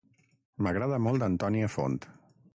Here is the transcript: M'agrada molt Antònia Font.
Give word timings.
M'agrada 0.67 0.99
molt 1.09 1.27
Antònia 1.29 1.71
Font. 1.77 2.01